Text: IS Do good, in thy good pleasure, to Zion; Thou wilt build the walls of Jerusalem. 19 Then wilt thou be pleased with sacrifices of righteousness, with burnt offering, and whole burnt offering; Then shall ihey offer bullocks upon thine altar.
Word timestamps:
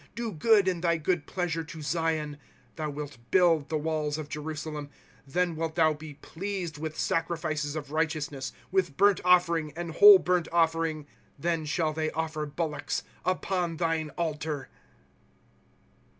IS 0.01 0.07
Do 0.15 0.31
good, 0.31 0.67
in 0.67 0.81
thy 0.81 0.97
good 0.97 1.27
pleasure, 1.27 1.63
to 1.63 1.81
Zion; 1.83 2.39
Thou 2.75 2.89
wilt 2.89 3.19
build 3.29 3.69
the 3.69 3.77
walls 3.77 4.17
of 4.17 4.29
Jerusalem. 4.29 4.89
19 5.27 5.27
Then 5.27 5.55
wilt 5.55 5.75
thou 5.75 5.93
be 5.93 6.15
pleased 6.15 6.79
with 6.79 6.97
sacrifices 6.97 7.75
of 7.75 7.91
righteousness, 7.91 8.51
with 8.71 8.97
burnt 8.97 9.21
offering, 9.23 9.71
and 9.75 9.91
whole 9.91 10.17
burnt 10.17 10.47
offering; 10.51 11.05
Then 11.37 11.65
shall 11.65 11.93
ihey 11.93 12.09
offer 12.15 12.47
bullocks 12.47 13.03
upon 13.25 13.77
thine 13.77 14.09
altar. 14.17 14.69